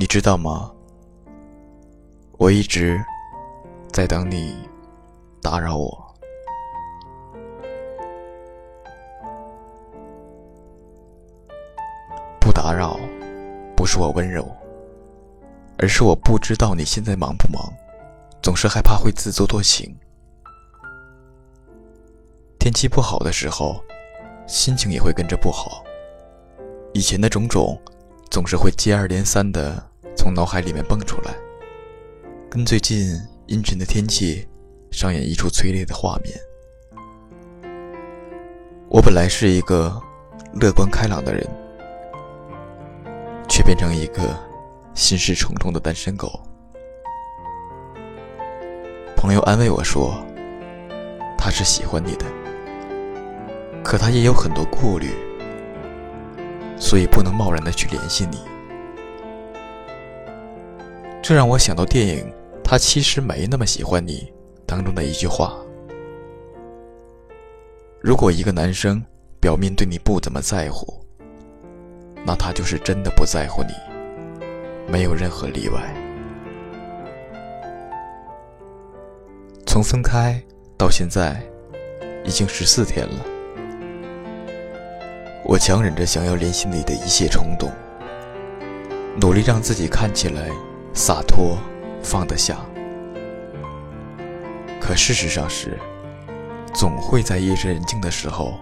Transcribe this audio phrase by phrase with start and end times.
[0.00, 0.72] 你知道吗？
[2.38, 2.98] 我一直
[3.92, 4.56] 在等你
[5.42, 6.16] 打扰我。
[12.40, 12.98] 不打扰，
[13.76, 14.50] 不是我温柔，
[15.76, 17.62] 而是我不知道你现在忙不忙，
[18.42, 19.94] 总是害怕会自作多情。
[22.58, 23.84] 天气不好的时候，
[24.46, 25.84] 心情也会跟着不好。
[26.94, 27.78] 以前的种种，
[28.30, 29.89] 总是会接二连三的
[30.20, 31.34] 从脑海里面蹦出来。
[32.50, 34.46] 跟最近阴沉的天气
[34.90, 36.38] 上演一出催泪的画面。
[38.90, 39.98] 我本来是一个
[40.52, 41.48] 乐观开朗的人，
[43.48, 44.38] 却变成一个
[44.92, 46.38] 心事重重的单身狗。
[49.16, 50.22] 朋友安慰我说
[51.38, 52.26] ：“他是喜欢你的，
[53.82, 55.14] 可他也有很多顾虑，
[56.78, 58.38] 所以不能贸然的去联系你。”
[61.30, 62.26] 这让我想到电影。
[62.64, 64.32] 他其实没那么喜欢你，
[64.66, 65.54] 当中的一句话：
[68.00, 69.00] 如果一个男生
[69.38, 71.00] 表面对你不怎么在乎，
[72.26, 73.72] 那他就是真的不在乎你，
[74.90, 75.94] 没有任何例外。
[79.64, 80.42] 从分开
[80.76, 81.40] 到现在，
[82.24, 83.24] 已经十四天了，
[85.44, 87.70] 我强忍着想要联系你的一切冲动，
[89.20, 90.48] 努力让自己看起来
[90.94, 91.58] 洒脱。
[92.02, 92.56] 放得下，
[94.80, 95.78] 可事实上是，
[96.72, 98.54] 总会在夜深人静的时候，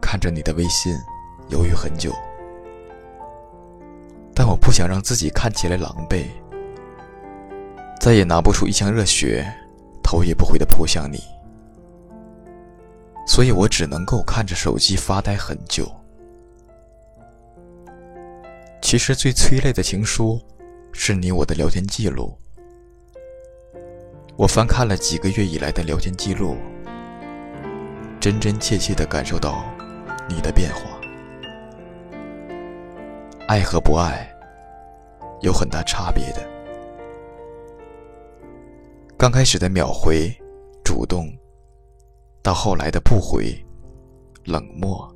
[0.00, 0.96] 看着你的微信，
[1.50, 2.14] 犹豫很久。
[4.34, 6.28] 但我不想让自己看起来狼狈，
[8.00, 9.46] 再也拿不出一腔热血，
[10.02, 11.22] 头也不回的扑向你，
[13.26, 15.86] 所以我只能够看着手机发呆很久。
[18.80, 20.40] 其实最催泪的情书。
[20.92, 22.36] 是你我的聊天记录，
[24.36, 26.56] 我翻看了几个月以来的聊天记录，
[28.20, 29.64] 真真切切的感受到
[30.28, 31.00] 你的变化。
[33.48, 34.30] 爱和不爱
[35.40, 36.48] 有很大差别的。
[39.16, 40.30] 刚开始的秒回、
[40.84, 41.26] 主动，
[42.42, 43.54] 到后来的不回、
[44.44, 45.08] 冷漠，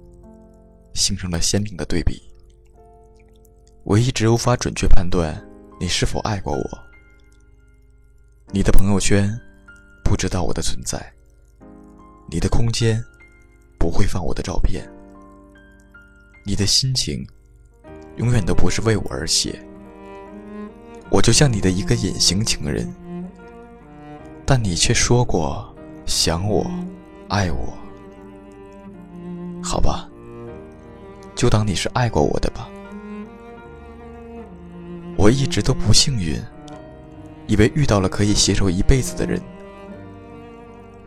[0.95, 2.23] 形成了鲜明的对比。
[3.85, 5.35] 我一直无法准确判断。
[5.85, 6.79] 你是否爱过我？
[8.55, 9.29] 你的朋友圈
[10.03, 11.13] 不知道我的存在，
[12.27, 13.05] 你的空间
[13.79, 14.91] 不会放我的照片，
[16.43, 17.23] 你的心情
[18.17, 19.63] 永远都不是为我而写。
[21.11, 22.91] 我就像你的一个隐形情人，
[24.47, 25.71] 但你却说过
[26.07, 26.67] 想我、
[27.29, 27.77] 爱我。
[29.63, 30.09] 好吧，
[31.35, 32.71] 就当你是爱过我的吧。
[35.25, 36.39] 我一直都不幸运，
[37.47, 39.41] 以为遇到了可以携手一辈子的人。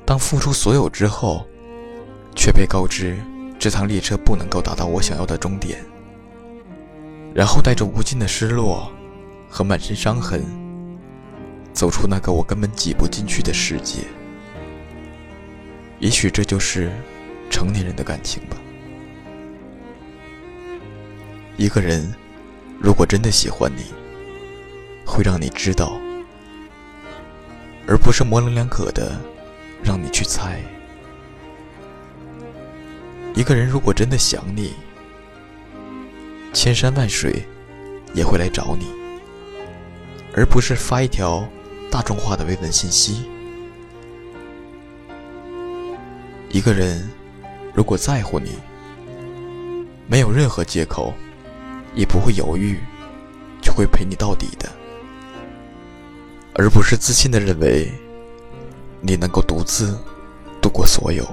[0.03, 1.45] 当付出所有之后，
[2.35, 3.15] 却被告知
[3.59, 5.85] 这趟列车不能够达到我想要的终点。
[7.31, 8.91] 然后带着无尽的失落
[9.47, 10.43] 和满身伤痕，
[11.71, 13.99] 走出那个我根本挤不进去的世界。
[15.99, 16.91] 也许这就是
[17.51, 18.57] 成年人的感情吧。
[21.55, 22.11] 一个人
[22.79, 23.83] 如果真的喜欢你，
[25.07, 25.99] 会让你知道，
[27.87, 29.19] 而不是模棱两可的
[29.81, 30.59] 让你去猜。
[33.33, 34.73] 一个人如果真的想你，
[36.53, 37.41] 千山万水
[38.13, 38.87] 也会来找你，
[40.35, 41.47] 而不是发一条
[41.89, 43.29] 大众化的慰问信息。
[46.49, 47.09] 一个人
[47.73, 48.51] 如果在乎你，
[50.07, 51.13] 没有任何借口，
[51.95, 52.79] 也不会犹豫，
[53.61, 54.69] 就会陪你到底的。
[56.57, 57.91] 而不是自信的认为
[58.99, 59.95] 你能够独自
[60.59, 61.23] 度过所有。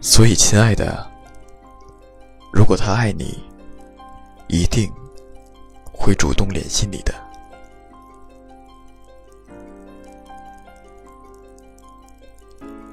[0.00, 1.06] 所以，亲爱的，
[2.52, 3.44] 如果他爱你，
[4.48, 4.90] 一定
[5.92, 7.14] 会主动联系你的。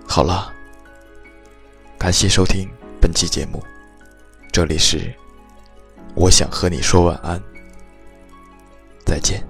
[0.05, 0.53] 好了，
[1.97, 2.69] 感谢收听
[2.99, 3.63] 本期节目，
[4.51, 5.13] 这里是
[6.13, 7.50] 我想和你说晚安。
[9.11, 9.43] 再见。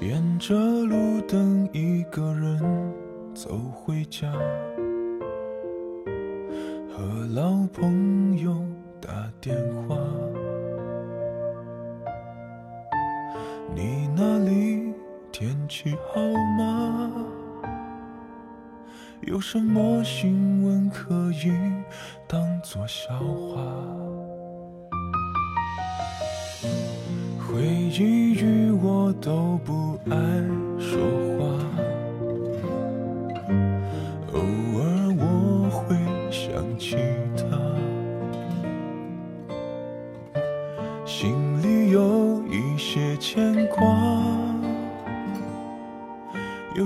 [0.00, 2.94] 沿着路灯，一个人
[3.34, 4.32] 走回家。
[6.96, 7.04] 和
[7.34, 8.56] 老朋友
[9.02, 9.54] 打电
[9.86, 9.98] 话。
[13.74, 14.94] 你那里
[15.30, 16.20] 天气好
[16.58, 17.12] 吗？
[19.22, 21.52] 有什么新闻可以
[22.28, 23.60] 当作笑话？
[27.38, 30.16] 回忆与我都不爱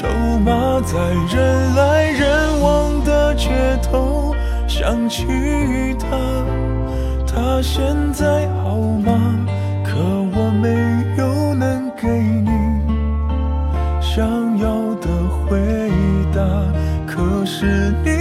[0.00, 0.06] 筹
[0.38, 0.96] 码，在
[1.34, 3.48] 人来人往的街
[3.82, 4.32] 头
[4.68, 5.26] 想起
[5.98, 6.06] 他，
[7.26, 9.10] 他现在好吗？
[9.84, 9.98] 可
[10.36, 10.68] 我没
[11.20, 12.48] 有能给你
[14.00, 14.24] 想
[14.58, 15.08] 要的
[15.48, 15.58] 回
[16.32, 16.44] 答，
[17.04, 18.17] 可是你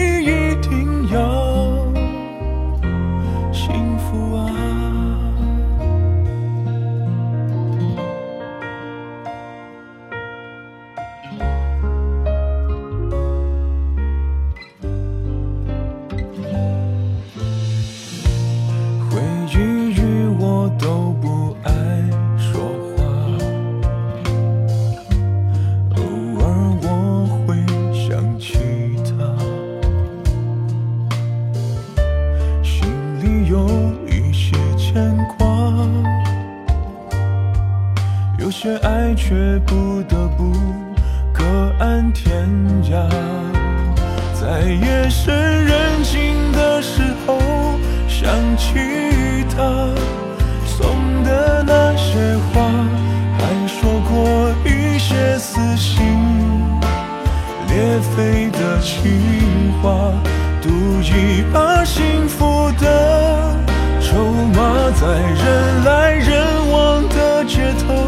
[39.28, 39.36] 却
[39.66, 40.54] 不得不
[41.34, 41.44] 各
[41.80, 42.48] 安天
[42.84, 43.06] 涯，
[44.34, 45.36] 在夜深
[45.66, 47.38] 人静的时候。
[48.08, 48.26] 想
[48.56, 48.74] 起
[49.50, 49.90] 他
[50.66, 52.72] 送的那些话，
[53.38, 56.06] 还说过一些撕心
[57.68, 60.14] 裂肺的情话，
[60.62, 60.70] 赌
[61.02, 63.54] 一把幸福的
[64.00, 64.24] 筹
[64.56, 68.07] 码，在人来人往的街头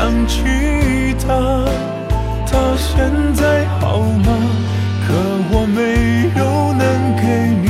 [0.00, 0.40] 想起
[1.20, 1.28] 他，
[2.46, 4.28] 他现在好吗？
[5.06, 5.12] 可
[5.52, 5.78] 我没
[6.40, 6.42] 有
[6.72, 6.82] 能
[7.20, 7.22] 给
[7.60, 7.68] 你。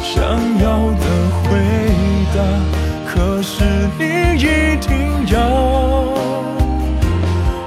[0.00, 0.14] 想
[0.62, 1.04] 要的
[1.42, 1.48] 回
[2.32, 2.38] 答，
[3.10, 3.50] 可是
[3.98, 4.02] 你
[4.36, 4.46] 一
[4.78, 4.88] 定
[5.32, 5.36] 要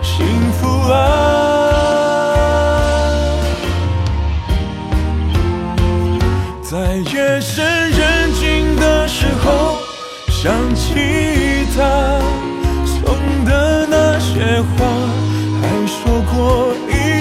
[0.01, 0.15] 幸
[0.53, 0.95] 福啊！
[6.63, 9.75] 在夜深人静的时候，
[10.29, 10.87] 想起
[11.75, 11.81] 他